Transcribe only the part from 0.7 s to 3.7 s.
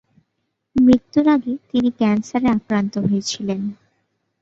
মৃত্যুর আগে তিনি ক্যান্সারে আক্রান্ত হয়েছিলেন।